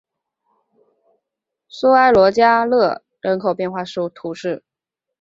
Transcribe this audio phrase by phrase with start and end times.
[1.67, 3.83] 苏埃罗加勒人口变化
[4.15, 4.63] 图示